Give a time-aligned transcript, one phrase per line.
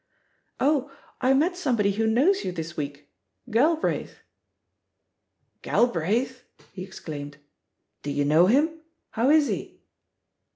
[0.59, 0.89] Oh,
[1.21, 3.11] I met somebody who knows you this week—
[3.51, 4.15] Galbraith."
[5.61, 7.37] "Galbraithl" he exclaimed.
[8.01, 8.79] "Do you know him?
[9.11, 9.79] How is he?"